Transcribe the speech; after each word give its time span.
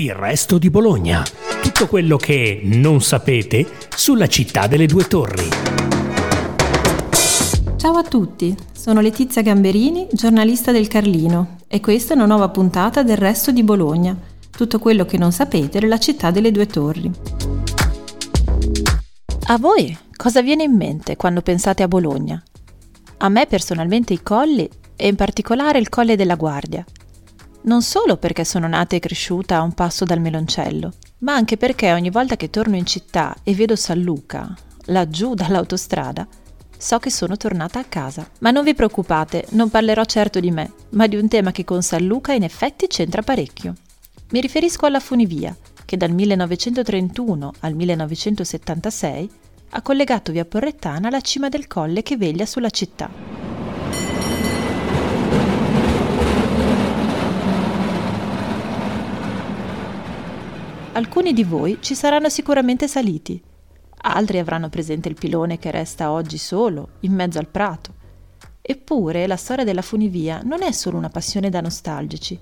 Il 0.00 0.14
resto 0.14 0.56
di 0.56 0.70
Bologna. 0.70 1.22
Tutto 1.60 1.86
quello 1.86 2.16
che 2.16 2.62
non 2.64 3.02
sapete 3.02 3.66
sulla 3.94 4.28
città 4.28 4.66
delle 4.66 4.86
due 4.86 5.06
torri. 5.06 5.46
Ciao 7.76 7.96
a 7.98 8.02
tutti, 8.02 8.56
sono 8.72 9.02
Letizia 9.02 9.42
Gamberini, 9.42 10.08
giornalista 10.10 10.72
del 10.72 10.88
Carlino, 10.88 11.56
e 11.68 11.80
questa 11.80 12.14
è 12.14 12.16
una 12.16 12.24
nuova 12.24 12.48
puntata 12.48 13.02
del 13.02 13.18
resto 13.18 13.50
di 13.50 13.62
Bologna. 13.62 14.18
Tutto 14.50 14.78
quello 14.78 15.04
che 15.04 15.18
non 15.18 15.32
sapete 15.32 15.80
della 15.80 15.98
città 15.98 16.30
delle 16.30 16.50
due 16.50 16.66
torri. 16.66 17.10
A 19.48 19.58
voi 19.58 19.94
cosa 20.16 20.40
viene 20.40 20.62
in 20.62 20.76
mente 20.76 21.16
quando 21.16 21.42
pensate 21.42 21.82
a 21.82 21.88
Bologna? 21.88 22.42
A 23.18 23.28
me 23.28 23.44
personalmente 23.44 24.14
i 24.14 24.22
colli 24.22 24.66
e 24.96 25.08
in 25.08 25.16
particolare 25.16 25.78
il 25.78 25.90
Colle 25.90 26.16
della 26.16 26.36
Guardia, 26.36 26.86
non 27.62 27.82
solo 27.82 28.16
perché 28.16 28.44
sono 28.44 28.66
nata 28.66 28.96
e 28.96 29.00
cresciuta 29.00 29.56
a 29.56 29.62
un 29.62 29.72
passo 29.72 30.04
dal 30.04 30.20
Meloncello, 30.20 30.92
ma 31.18 31.34
anche 31.34 31.56
perché 31.56 31.92
ogni 31.92 32.10
volta 32.10 32.36
che 32.36 32.50
torno 32.50 32.76
in 32.76 32.86
città 32.86 33.36
e 33.42 33.54
vedo 33.54 33.76
San 33.76 34.00
Luca, 34.00 34.54
laggiù 34.86 35.34
dall'autostrada, 35.34 36.26
so 36.76 36.98
che 36.98 37.10
sono 37.10 37.36
tornata 37.36 37.78
a 37.78 37.84
casa. 37.84 38.28
Ma 38.38 38.50
non 38.50 38.64
vi 38.64 38.74
preoccupate, 38.74 39.46
non 39.50 39.68
parlerò 39.68 40.04
certo 40.04 40.40
di 40.40 40.50
me, 40.50 40.72
ma 40.90 41.06
di 41.06 41.16
un 41.16 41.28
tema 41.28 41.52
che 41.52 41.64
con 41.64 41.82
San 41.82 42.06
Luca 42.06 42.32
in 42.32 42.42
effetti 42.42 42.86
c'entra 42.86 43.22
parecchio. 43.22 43.74
Mi 44.30 44.40
riferisco 44.40 44.86
alla 44.86 45.00
funivia, 45.00 45.54
che 45.84 45.96
dal 45.96 46.12
1931 46.12 47.52
al 47.60 47.74
1976 47.74 49.30
ha 49.70 49.82
collegato 49.82 50.32
via 50.32 50.44
Porrettana 50.44 51.08
alla 51.08 51.20
cima 51.20 51.48
del 51.48 51.66
colle 51.66 52.02
che 52.02 52.16
veglia 52.16 52.46
sulla 52.46 52.70
città. 52.70 53.10
Alcuni 61.00 61.32
di 61.32 61.44
voi 61.44 61.78
ci 61.80 61.94
saranno 61.94 62.28
sicuramente 62.28 62.86
saliti, 62.86 63.42
altri 64.02 64.38
avranno 64.38 64.68
presente 64.68 65.08
il 65.08 65.14
pilone 65.14 65.58
che 65.58 65.70
resta 65.70 66.12
oggi 66.12 66.36
solo, 66.36 66.90
in 67.00 67.14
mezzo 67.14 67.38
al 67.38 67.48
prato. 67.48 67.94
Eppure 68.60 69.26
la 69.26 69.36
storia 69.36 69.64
della 69.64 69.80
funivia 69.80 70.42
non 70.44 70.62
è 70.62 70.70
solo 70.72 70.98
una 70.98 71.08
passione 71.08 71.48
da 71.48 71.62
nostalgici, 71.62 72.38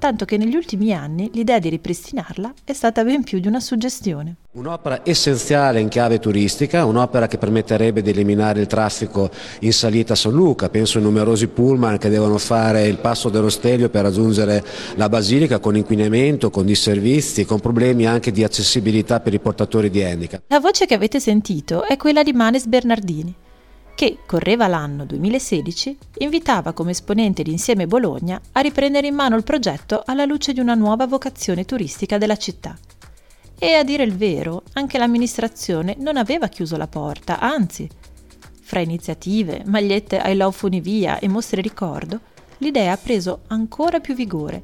tanto 0.00 0.24
che 0.24 0.38
negli 0.38 0.56
ultimi 0.56 0.92
anni 0.94 1.30
l'idea 1.34 1.58
di 1.58 1.68
ripristinarla 1.68 2.54
è 2.64 2.72
stata 2.72 3.04
ben 3.04 3.22
più 3.22 3.38
di 3.38 3.46
una 3.46 3.60
suggestione. 3.60 4.36
Un'opera 4.52 5.02
essenziale 5.04 5.78
in 5.78 5.88
chiave 5.88 6.18
turistica, 6.18 6.86
un'opera 6.86 7.28
che 7.28 7.36
permetterebbe 7.38 8.02
di 8.02 8.10
eliminare 8.10 8.60
il 8.60 8.66
traffico 8.66 9.30
in 9.60 9.72
salita 9.72 10.14
a 10.14 10.16
San 10.16 10.32
Luca, 10.32 10.70
penso 10.70 10.98
ai 10.98 11.04
numerosi 11.04 11.46
pullman 11.46 11.98
che 11.98 12.08
devono 12.08 12.38
fare 12.38 12.86
il 12.86 12.96
passo 12.96 13.28
dello 13.28 13.50
Stelio 13.50 13.90
per 13.90 14.02
raggiungere 14.02 14.64
la 14.96 15.08
Basilica 15.10 15.60
con 15.60 15.76
inquinamento, 15.76 16.50
con 16.50 16.64
disservizi, 16.64 17.44
con 17.44 17.60
problemi 17.60 18.06
anche 18.06 18.32
di 18.32 18.42
accessibilità 18.42 19.20
per 19.20 19.34
i 19.34 19.38
portatori 19.38 19.90
di 19.90 20.02
handicap. 20.02 20.42
La 20.46 20.60
voce 20.60 20.86
che 20.86 20.94
avete 20.94 21.20
sentito 21.20 21.84
è 21.84 21.96
quella 21.98 22.22
di 22.22 22.32
Manes 22.32 22.66
Bernardini 22.66 23.34
che 24.00 24.20
correva 24.24 24.66
l'anno 24.66 25.04
2016, 25.04 25.98
invitava 26.20 26.72
come 26.72 26.92
esponente 26.92 27.42
di 27.42 27.50
Insieme 27.50 27.86
Bologna 27.86 28.40
a 28.52 28.60
riprendere 28.60 29.06
in 29.06 29.14
mano 29.14 29.36
il 29.36 29.44
progetto 29.44 30.04
alla 30.06 30.24
luce 30.24 30.54
di 30.54 30.60
una 30.60 30.72
nuova 30.72 31.06
vocazione 31.06 31.66
turistica 31.66 32.16
della 32.16 32.38
città. 32.38 32.78
E 33.58 33.74
a 33.74 33.84
dire 33.84 34.02
il 34.02 34.16
vero, 34.16 34.62
anche 34.72 34.96
l'amministrazione 34.96 35.96
non 35.98 36.16
aveva 36.16 36.48
chiuso 36.48 36.78
la 36.78 36.86
porta, 36.86 37.40
anzi, 37.40 37.86
fra 38.62 38.80
iniziative, 38.80 39.64
magliette 39.66 40.22
I 40.24 40.34
Love 40.34 40.56
Funivia 40.56 41.18
e 41.18 41.28
mostre 41.28 41.60
ricordo, 41.60 42.20
l'idea 42.60 42.92
ha 42.92 42.96
preso 42.96 43.42
ancora 43.48 44.00
più 44.00 44.14
vigore, 44.14 44.62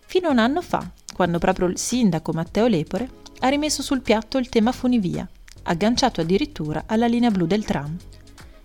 fino 0.00 0.26
a 0.26 0.32
un 0.32 0.38
anno 0.40 0.60
fa, 0.60 0.90
quando 1.14 1.38
proprio 1.38 1.68
il 1.68 1.78
sindaco 1.78 2.32
Matteo 2.32 2.66
Lepore 2.66 3.08
ha 3.42 3.48
rimesso 3.48 3.80
sul 3.80 4.02
piatto 4.02 4.38
il 4.38 4.48
tema 4.48 4.72
Funivia, 4.72 5.24
agganciato 5.62 6.20
addirittura 6.20 6.82
alla 6.86 7.06
linea 7.06 7.30
blu 7.30 7.46
del 7.46 7.64
tram. 7.64 7.96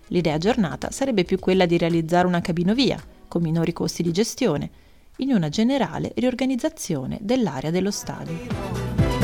L'idea 0.08 0.34
aggiornata 0.34 0.90
sarebbe 0.90 1.24
più 1.24 1.38
quella 1.38 1.66
di 1.66 1.76
realizzare 1.76 2.26
una 2.26 2.40
cabinovia, 2.40 3.02
con 3.28 3.42
minori 3.42 3.72
costi 3.72 4.02
di 4.02 4.12
gestione, 4.12 4.70
in 5.16 5.32
una 5.32 5.48
generale 5.48 6.12
riorganizzazione 6.16 7.18
dell'area 7.20 7.70
dello 7.70 7.90
stadio. 7.90 8.36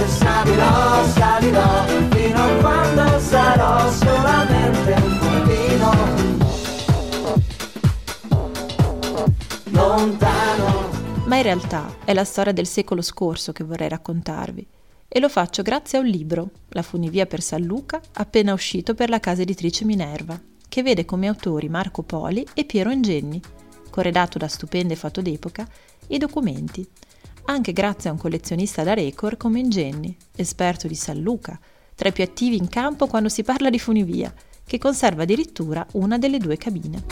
Salirò, 0.07 1.07
salirò, 1.07 1.87
fino 2.11 2.43
a 2.43 2.57
quando 2.61 3.19
sarò 3.21 3.91
solamente 3.91 4.93
un 4.93 5.19
bambino. 5.21 5.93
Lontano. 9.71 10.91
Ma 11.27 11.37
in 11.37 11.43
realtà 11.43 11.97
è 12.05 12.13
la 12.13 12.25
storia 12.25 12.53
del 12.53 12.67
secolo 12.67 13.01
scorso 13.01 13.53
che 13.53 13.65
vorrei 13.65 13.89
raccontarvi 13.89 14.67
e 15.09 15.21
lo 15.21 15.29
faccio 15.29 15.63
grazie 15.63 15.97
a 15.97 16.01
un 16.03 16.09
libro, 16.09 16.51
La 16.71 16.83
funivia 16.83 17.25
per 17.25 17.41
San 17.41 17.63
Luca, 17.63 18.01
appena 18.15 18.53
uscito 18.53 18.95
per 18.95 19.09
la 19.09 19.21
casa 19.21 19.43
editrice 19.43 19.85
Minerva, 19.85 20.39
che 20.75 20.83
vede 20.83 21.05
come 21.05 21.29
autori 21.29 21.69
Marco 21.69 22.03
Poli 22.03 22.45
e 22.53 22.65
Piero 22.65 22.91
Ingenni, 22.91 23.41
corredato 23.91 24.39
da 24.39 24.49
stupende 24.49 24.97
foto 24.97 25.23
d'epoca 25.23 25.65
e 26.09 26.19
documenti, 26.19 26.85
anche 27.45 27.73
grazie 27.73 28.11
a 28.11 28.13
un 28.13 28.19
collezionista 28.19 28.83
da 28.83 28.93
record 28.93 29.37
come 29.37 29.61
Ingenni, 29.61 30.17
esperto 30.35 30.89
di 30.89 30.97
San 30.97 31.21
Luca, 31.21 31.57
tra 31.95 32.09
i 32.09 32.13
più 32.13 32.25
attivi 32.25 32.57
in 32.57 32.67
campo 32.67 33.07
quando 33.07 33.29
si 33.29 33.45
parla 33.45 33.71
di 33.71 33.79
funivia, 33.79 34.35
che 34.67 34.79
conserva 34.79 35.23
addirittura 35.23 35.87
una 35.93 36.19
delle 36.19 36.39
due 36.39 36.57
cabine. 36.57 37.05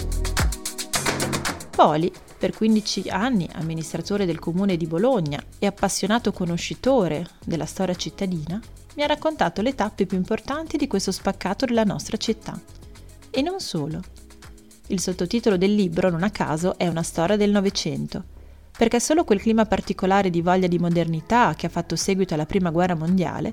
Poli, 1.71 2.11
per 2.37 2.57
15 2.57 3.11
anni 3.11 3.49
amministratore 3.53 4.27
del 4.27 4.41
comune 4.41 4.77
di 4.77 4.89
Bologna 4.89 5.41
e 5.61 5.67
appassionato 5.67 6.33
conoscitore 6.33 7.29
della 7.45 7.67
storia 7.67 7.95
cittadina, 7.95 8.61
mi 8.97 9.05
ha 9.05 9.07
raccontato 9.07 9.63
le 9.63 9.77
tappe 9.77 10.05
più 10.05 10.17
importanti 10.17 10.77
di 10.77 10.89
questo 10.89 11.13
spaccato 11.13 11.65
della 11.65 11.85
nostra 11.85 12.17
città 12.17 12.61
e 13.33 13.43
non 13.43 13.59
solo. 13.61 14.01
Il 14.89 15.01
sottotitolo 15.01 15.57
del 15.57 15.75
libro, 15.75 16.11
non 16.11 16.23
a 16.23 16.31
caso, 16.31 16.77
è 16.77 16.87
una 16.87 17.03
storia 17.03 17.37
del 17.37 17.51
Novecento, 17.51 18.23
perché 18.77 19.01
solo 19.01 19.25
quel 19.25 19.41
clima 19.41 19.65
particolare 19.65 20.29
di 20.29 20.43
voglia 20.43 20.67
di 20.67 20.79
modernità 20.79 21.55
che 21.57 21.67
ha 21.67 21.71
fatto 21.71 21.97
seguito 21.97 22.35
alla 22.35 22.47
Prima 22.47 22.71
Guerra 22.71 22.95
Mondiale 22.95 23.53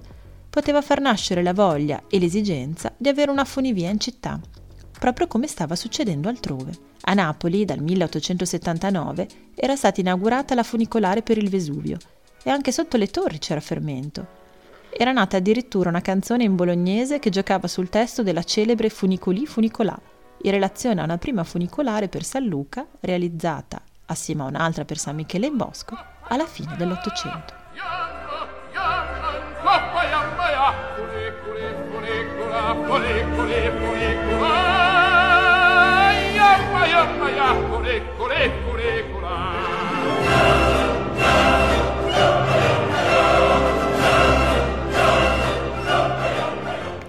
poteva 0.49 0.81
far 0.81 0.99
nascere 0.99 1.41
la 1.41 1.53
voglia 1.53 2.03
e 2.09 2.19
l'esigenza 2.19 2.93
di 2.97 3.07
avere 3.07 3.31
una 3.31 3.45
funivia 3.45 3.89
in 3.89 3.99
città, 3.99 4.39
proprio 4.99 5.27
come 5.27 5.47
stava 5.47 5.75
succedendo 5.75 6.27
altrove. 6.27 6.87
A 7.01 7.13
Napoli, 7.13 7.63
dal 7.63 7.81
1879, 7.81 9.27
era 9.55 9.75
stata 9.75 10.01
inaugurata 10.01 10.55
la 10.55 10.63
funicolare 10.63 11.21
per 11.21 11.37
il 11.37 11.49
Vesuvio 11.49 11.97
e 12.43 12.49
anche 12.49 12.71
sotto 12.71 12.97
le 12.97 13.07
torri 13.07 13.39
c'era 13.39 13.61
fermento. 13.61 14.38
Era 14.91 15.11
nata 15.11 15.37
addirittura 15.37 15.89
una 15.89 16.01
canzone 16.01 16.43
in 16.43 16.55
bolognese 16.55 17.19
che 17.19 17.29
giocava 17.29 17.67
sul 17.67 17.89
testo 17.89 18.23
della 18.23 18.43
celebre 18.43 18.89
Funicoli 18.89 19.45
Funicolà, 19.45 19.97
in 20.41 20.51
relazione 20.51 21.01
a 21.01 21.03
una 21.03 21.17
prima 21.17 21.43
funicolare 21.43 22.07
per 22.09 22.23
San 22.23 22.45
Luca, 22.45 22.85
realizzata, 22.99 23.81
assieme 24.05 24.43
a 24.43 24.45
un'altra 24.45 24.85
per 24.85 24.97
San 24.97 25.15
Michele 25.15 25.47
in 25.47 25.57
Bosco, 25.57 25.97
alla 26.27 26.45
fine 26.45 26.75
dell'Ottocento. 26.75 27.57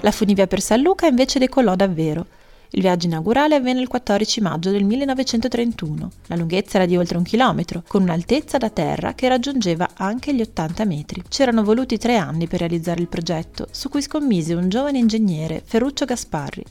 La 0.03 0.13
funivia 0.13 0.47
per 0.47 0.63
San 0.63 0.81
Luca 0.81 1.07
invece 1.07 1.39
decollò 1.39 1.77
davvero. 1.77 2.27
Il 2.71 2.81
viaggio 2.81 3.07
inaugurale 3.07 3.57
avvenne 3.57 3.81
il 3.81 3.89
14 3.89 4.41
maggio 4.41 4.71
del 4.71 4.85
1931. 4.85 6.11
La 6.29 6.37
lunghezza 6.37 6.77
era 6.77 6.87
di 6.87 6.97
oltre 6.97 7.19
un 7.19 7.25
chilometro, 7.25 7.83
con 7.87 8.03
un'altezza 8.03 8.57
da 8.57 8.71
terra 8.71 9.13
che 9.15 9.29
raggiungeva 9.29 9.91
anche 9.95 10.35
gli 10.35 10.41
80 10.41 10.85
metri. 10.85 11.23
C'erano 11.29 11.65
voluti 11.65 11.99
tre 11.99 12.17
anni 12.17 12.47
per 12.47 12.61
realizzare 12.61 13.03
il 13.03 13.09
progetto, 13.09 13.67
su 13.73 13.89
cui 13.91 14.01
scommise 14.01 14.55
un 14.55 14.69
giovane 14.69 14.99
ingegnere, 14.99 15.63
Ferruccio 15.65 16.07
Gasparri. 16.07 16.65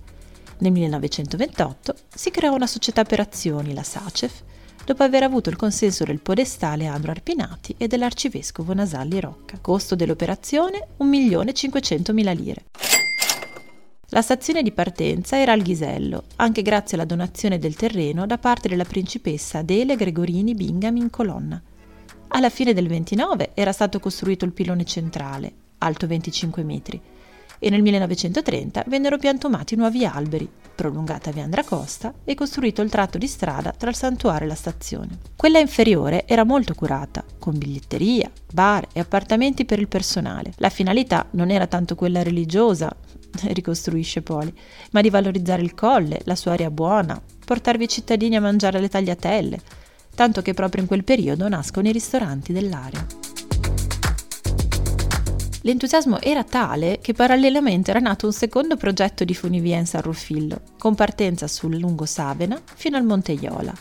Nel 0.59 0.71
1928 0.71 1.95
si 2.13 2.31
creò 2.31 2.55
una 2.55 2.67
società 2.67 3.03
per 3.03 3.19
azioni, 3.19 3.73
la 3.73 3.83
SACEF, 3.83 4.41
dopo 4.85 5.03
aver 5.03 5.23
avuto 5.23 5.49
il 5.49 5.55
consenso 5.55 6.03
del 6.03 6.19
podestale 6.19 6.87
Andro 6.87 7.11
Arpinati 7.11 7.75
e 7.77 7.87
dell'arcivescovo 7.87 8.73
Nasalli 8.73 9.19
Rocca. 9.19 9.59
Costo 9.61 9.95
dell'operazione 9.95 10.87
1.500.000 10.99 12.35
lire. 12.35 12.63
La 14.11 14.23
stazione 14.23 14.63
di 14.63 14.71
partenza 14.71 15.37
era 15.37 15.51
al 15.51 15.61
Ghisello, 15.61 16.23
anche 16.37 16.63
grazie 16.63 16.97
alla 16.97 17.05
donazione 17.05 17.59
del 17.59 17.75
terreno 17.75 18.25
da 18.25 18.39
parte 18.39 18.67
della 18.67 18.83
principessa 18.83 19.59
Adele 19.59 19.95
Gregorini 19.95 20.55
Bingham 20.55 20.97
in 20.97 21.11
colonna. 21.11 21.61
Alla 22.29 22.49
fine 22.49 22.73
del 22.73 22.87
29 22.87 23.51
era 23.53 23.71
stato 23.71 23.99
costruito 23.99 24.45
il 24.45 24.51
pilone 24.51 24.83
centrale, 24.83 25.53
alto 25.77 26.07
25 26.07 26.63
metri, 26.63 26.99
e 27.59 27.69
nel 27.69 27.83
1930 27.83 28.85
vennero 28.87 29.17
piantumati 29.17 29.75
nuovi 29.75 30.03
alberi, 30.05 30.49
prolungata 30.73 31.29
via 31.29 31.43
Andracosta 31.43 32.11
e 32.23 32.33
costruito 32.33 32.81
il 32.81 32.89
tratto 32.89 33.19
di 33.19 33.27
strada 33.27 33.73
tra 33.77 33.89
il 33.89 33.95
santuario 33.95 34.45
e 34.45 34.49
la 34.49 34.55
stazione. 34.55 35.19
Quella 35.35 35.59
inferiore 35.59 36.25
era 36.25 36.45
molto 36.45 36.73
curata, 36.73 37.23
con 37.37 37.57
biglietteria, 37.57 38.31
bar 38.51 38.87
e 38.91 39.01
appartamenti 39.01 39.65
per 39.65 39.77
il 39.77 39.87
personale. 39.87 40.53
La 40.57 40.69
finalità 40.69 41.27
non 41.31 41.51
era 41.51 41.67
tanto 41.67 41.95
quella 41.95 42.23
religiosa, 42.23 42.95
ricostruisce 43.53 44.21
Poli, 44.21 44.53
ma 44.91 45.01
di 45.01 45.09
valorizzare 45.09 45.61
il 45.61 45.73
colle, 45.73 46.21
la 46.25 46.35
sua 46.35 46.53
aria 46.53 46.71
buona, 46.71 47.21
portarvi 47.45 47.83
i 47.83 47.89
cittadini 47.89 48.35
a 48.35 48.41
mangiare 48.41 48.79
le 48.79 48.89
tagliatelle, 48.89 49.59
tanto 50.15 50.41
che 50.41 50.53
proprio 50.53 50.81
in 50.81 50.87
quel 50.87 51.03
periodo 51.03 51.47
nascono 51.47 51.87
i 51.87 51.91
ristoranti 51.91 52.53
dell'area. 52.53 53.05
L'entusiasmo 55.63 56.21
era 56.21 56.45
tale 56.45 56.99
che 57.01 57.13
parallelamente 57.13 57.91
era 57.91 57.99
nato 57.99 58.25
un 58.25 58.31
secondo 58.31 58.77
progetto 58.77 59.25
di 59.25 59.33
funivia 59.33 59.77
in 59.77 59.85
San 59.85 60.01
Ruffillo, 60.01 60.61
con 60.77 60.95
partenza 60.95 61.47
sul 61.47 61.77
lungo 61.77 62.05
Savena 62.05 62.61
fino 62.75 62.95
al 62.95 63.03
Monte 63.03 63.33
Iola. 63.33 63.73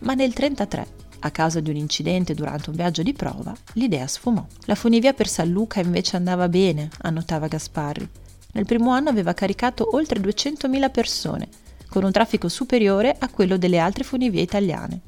Ma 0.00 0.14
nel 0.14 0.32
1933, 0.34 0.86
a 1.20 1.30
causa 1.32 1.58
di 1.58 1.70
un 1.70 1.76
incidente 1.76 2.34
durante 2.34 2.70
un 2.70 2.76
viaggio 2.76 3.02
di 3.02 3.12
prova, 3.12 3.52
l'idea 3.72 4.06
sfumò. 4.06 4.46
La 4.66 4.76
funivia 4.76 5.12
per 5.12 5.26
San 5.26 5.50
Luca 5.50 5.80
invece 5.80 6.14
andava 6.14 6.48
bene, 6.48 6.88
annotava 7.00 7.48
Gasparri. 7.48 8.08
Nel 8.50 8.64
primo 8.64 8.92
anno 8.92 9.10
aveva 9.10 9.34
caricato 9.34 9.94
oltre 9.94 10.20
200.000 10.20 10.90
persone, 10.90 11.48
con 11.88 12.04
un 12.04 12.12
traffico 12.12 12.48
superiore 12.48 13.14
a 13.18 13.28
quello 13.28 13.58
delle 13.58 13.78
altre 13.78 14.04
funivie 14.04 14.40
italiane. 14.40 15.00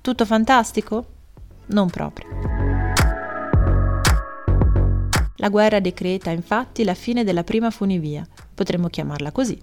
Tutto 0.00 0.24
fantastico? 0.24 1.06
Non 1.66 1.90
proprio. 1.90 2.28
La 5.36 5.48
guerra 5.50 5.78
decreta 5.78 6.30
infatti 6.30 6.84
la 6.84 6.94
fine 6.94 7.22
della 7.22 7.44
prima 7.44 7.70
funivia, 7.70 8.26
potremmo 8.54 8.88
chiamarla 8.88 9.30
così, 9.30 9.60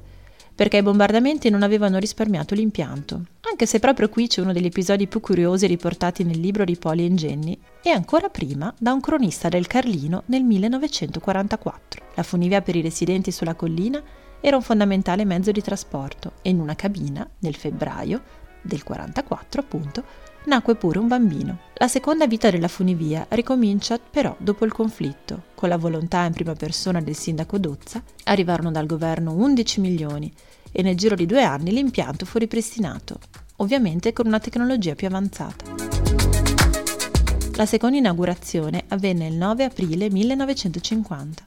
perché 0.53 0.77
i 0.77 0.81
bombardamenti 0.83 1.49
non 1.49 1.63
avevano 1.63 1.97
risparmiato 1.97 2.55
l'impianto, 2.55 3.21
anche 3.49 3.65
se 3.65 3.79
proprio 3.79 4.09
qui 4.09 4.27
c'è 4.27 4.41
uno 4.41 4.53
degli 4.53 4.65
episodi 4.65 5.07
più 5.07 5.19
curiosi 5.19 5.67
riportati 5.67 6.23
nel 6.23 6.39
libro 6.39 6.63
di 6.63 6.77
Poli 6.77 7.05
Engenni 7.05 7.57
e 7.81 7.89
ancora 7.89 8.29
prima 8.29 8.73
da 8.77 8.93
un 8.93 9.01
cronista 9.01 9.49
del 9.49 9.67
Carlino 9.67 10.23
nel 10.27 10.43
1944. 10.43 12.03
La 12.15 12.23
funivia 12.23 12.61
per 12.61 12.75
i 12.75 12.81
residenti 12.81 13.31
sulla 13.31 13.55
collina 13.55 14.01
era 14.39 14.55
un 14.55 14.61
fondamentale 14.61 15.25
mezzo 15.25 15.51
di 15.51 15.61
trasporto 15.61 16.33
e 16.41 16.49
in 16.49 16.59
una 16.59 16.75
cabina, 16.75 17.27
nel 17.39 17.55
febbraio 17.55 18.21
del 18.61 18.83
44 18.83 19.61
appunto, 19.61 20.03
nacque 20.45 20.75
pure 20.75 20.99
un 20.99 21.07
bambino. 21.07 21.59
La 21.75 21.87
seconda 21.87 22.27
vita 22.27 22.49
della 22.49 22.67
funivia 22.67 23.25
ricomincia 23.29 23.99
però 23.99 24.35
dopo 24.39 24.65
il 24.65 24.71
conflitto. 24.71 25.43
Con 25.55 25.69
la 25.69 25.77
volontà 25.77 26.25
in 26.25 26.33
prima 26.33 26.53
persona 26.53 27.01
del 27.01 27.15
sindaco 27.15 27.57
Dozza 27.57 28.01
arrivarono 28.25 28.71
dal 28.71 28.85
governo 28.85 29.33
11 29.33 29.79
milioni 29.79 30.31
e 30.71 30.81
nel 30.81 30.95
giro 30.95 31.15
di 31.15 31.25
due 31.25 31.43
anni 31.43 31.71
l'impianto 31.71 32.25
fu 32.25 32.37
ripristinato, 32.37 33.19
ovviamente 33.57 34.13
con 34.13 34.27
una 34.27 34.39
tecnologia 34.39 34.95
più 34.95 35.07
avanzata. 35.07 35.65
La 37.55 37.65
seconda 37.65 37.97
inaugurazione 37.97 38.85
avvenne 38.87 39.27
il 39.27 39.35
9 39.35 39.65
aprile 39.65 40.09
1950. 40.09 41.43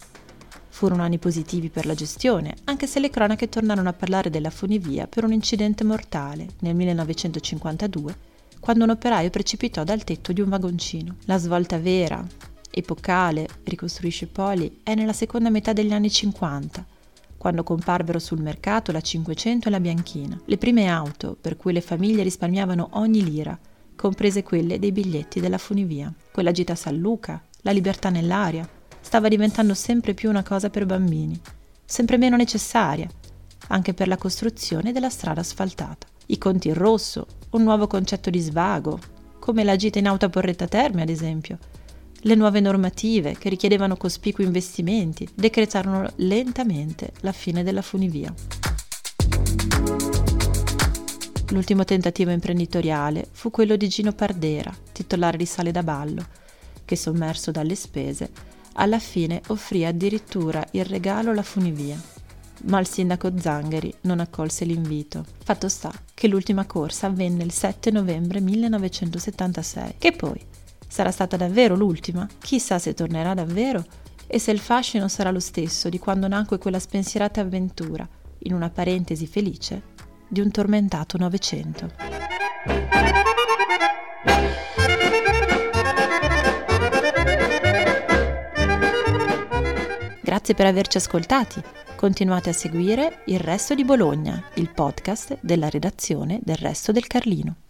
Furono 0.74 1.04
anni 1.04 1.18
positivi 1.18 1.70
per 1.70 1.86
la 1.86 1.94
gestione, 1.94 2.56
anche 2.64 2.88
se 2.88 2.98
le 2.98 3.08
cronache 3.08 3.48
tornarono 3.48 3.88
a 3.88 3.92
parlare 3.92 4.28
della 4.28 4.50
funivia 4.50 5.06
per 5.06 5.22
un 5.22 5.32
incidente 5.32 5.84
mortale 5.84 6.48
nel 6.58 6.74
1952 6.74 8.16
quando 8.58 8.82
un 8.82 8.90
operaio 8.90 9.30
precipitò 9.30 9.84
dal 9.84 10.02
tetto 10.02 10.32
di 10.32 10.40
un 10.40 10.48
vagoncino. 10.48 11.18
La 11.26 11.38
svolta 11.38 11.78
vera, 11.78 12.26
epocale, 12.72 13.46
ricostruisce 13.62 14.26
Poli, 14.26 14.80
è 14.82 14.96
nella 14.96 15.12
seconda 15.12 15.48
metà 15.48 15.72
degli 15.72 15.92
anni 15.92 16.10
50, 16.10 16.84
quando 17.38 17.62
comparvero 17.62 18.18
sul 18.18 18.40
mercato 18.40 18.90
la 18.90 19.00
500 19.00 19.68
e 19.68 19.70
la 19.70 19.78
bianchina, 19.78 20.40
le 20.44 20.58
prime 20.58 20.88
auto 20.88 21.36
per 21.40 21.56
cui 21.56 21.72
le 21.72 21.82
famiglie 21.82 22.24
risparmiavano 22.24 22.88
ogni 22.94 23.22
lira, 23.22 23.56
comprese 23.94 24.42
quelle 24.42 24.80
dei 24.80 24.90
biglietti 24.90 25.38
della 25.38 25.58
funivia. 25.58 26.12
Quella 26.32 26.50
gita 26.50 26.72
a 26.72 26.76
San 26.76 26.96
Luca, 26.96 27.40
la 27.60 27.70
libertà 27.70 28.10
nell'aria, 28.10 28.68
stava 29.04 29.28
diventando 29.28 29.74
sempre 29.74 30.14
più 30.14 30.30
una 30.30 30.42
cosa 30.42 30.70
per 30.70 30.86
bambini, 30.86 31.38
sempre 31.84 32.16
meno 32.16 32.36
necessaria, 32.36 33.06
anche 33.68 33.92
per 33.92 34.08
la 34.08 34.16
costruzione 34.16 34.92
della 34.92 35.10
strada 35.10 35.42
asfaltata. 35.42 36.06
I 36.26 36.38
conti 36.38 36.68
in 36.68 36.74
rosso, 36.74 37.26
un 37.50 37.62
nuovo 37.62 37.86
concetto 37.86 38.30
di 38.30 38.40
svago, 38.40 38.98
come 39.38 39.62
la 39.62 39.76
gita 39.76 39.98
in 39.98 40.08
auto 40.08 40.24
a 40.24 40.30
Porretta 40.30 40.66
Terme, 40.66 41.02
ad 41.02 41.10
esempio. 41.10 41.58
Le 42.22 42.34
nuove 42.34 42.60
normative, 42.60 43.36
che 43.36 43.50
richiedevano 43.50 43.98
cospicui 43.98 44.44
investimenti, 44.44 45.28
decretarono 45.34 46.10
lentamente 46.16 47.12
la 47.20 47.32
fine 47.32 47.62
della 47.62 47.82
funivia. 47.82 48.32
L'ultimo 51.50 51.84
tentativo 51.84 52.30
imprenditoriale 52.30 53.28
fu 53.30 53.50
quello 53.50 53.76
di 53.76 53.86
Gino 53.88 54.12
Pardera, 54.12 54.74
titolare 54.92 55.36
di 55.36 55.44
Sale 55.44 55.72
da 55.72 55.82
Ballo, 55.82 56.26
che 56.86 56.96
sommerso 56.96 57.50
dalle 57.50 57.74
spese, 57.74 58.30
alla 58.74 58.98
fine 58.98 59.40
offrì 59.48 59.84
addirittura 59.84 60.64
il 60.72 60.84
regalo 60.84 61.30
alla 61.30 61.42
funivia 61.42 62.12
ma 62.64 62.78
il 62.78 62.86
sindaco 62.86 63.32
Zangheri 63.38 63.92
non 64.02 64.20
accolse 64.20 64.64
l'invito. 64.64 65.24
Fatto 65.42 65.68
sta 65.68 65.92
che 66.14 66.28
l'ultima 66.28 66.64
corsa 66.64 67.06
avvenne 67.06 67.42
il 67.42 67.52
7 67.52 67.90
novembre 67.90 68.40
1976, 68.40 69.94
che 69.98 70.12
poi 70.12 70.40
sarà 70.86 71.10
stata 71.10 71.36
davvero 71.36 71.74
l'ultima, 71.74 72.26
chissà 72.38 72.78
se 72.78 72.94
tornerà 72.94 73.34
davvero 73.34 73.84
e 74.26 74.38
se 74.38 74.50
il 74.50 74.60
fascino 74.60 75.08
sarà 75.08 75.30
lo 75.30 75.40
stesso 75.40 75.88
di 75.88 75.98
quando 75.98 76.28
nacque 76.28 76.58
quella 76.58 76.78
spensierata 76.78 77.40
avventura, 77.40 78.08
in 78.46 78.54
una 78.54 78.70
parentesi 78.70 79.26
felice, 79.26 79.82
di 80.28 80.40
un 80.40 80.50
tormentato 80.50 81.18
Novecento. 81.18 81.90
Grazie 90.44 90.62
per 90.62 90.74
averci 90.74 90.98
ascoltati. 90.98 91.62
Continuate 91.96 92.50
a 92.50 92.52
seguire 92.52 93.22
Il 93.28 93.40
Resto 93.40 93.74
di 93.74 93.82
Bologna, 93.82 94.50
il 94.56 94.68
podcast 94.68 95.38
della 95.40 95.70
redazione 95.70 96.38
del 96.42 96.56
Resto 96.56 96.92
del 96.92 97.06
Carlino. 97.06 97.63